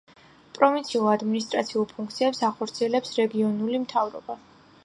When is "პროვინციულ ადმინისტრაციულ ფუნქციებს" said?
0.57-2.43